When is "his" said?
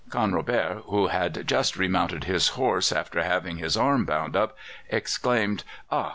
2.23-2.47, 3.57-3.77